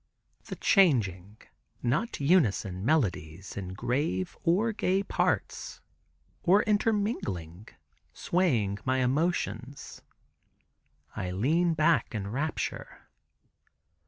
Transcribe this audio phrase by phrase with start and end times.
[0.45, 1.37] The changing
[1.83, 5.79] (not unison) melodies in grave or gay parts,
[6.41, 7.67] or intermingling,
[8.11, 10.01] swaying my emotions.
[11.15, 13.09] I lean back in rapture.